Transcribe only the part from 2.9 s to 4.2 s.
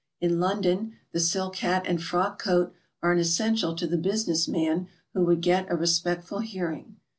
are an essential to the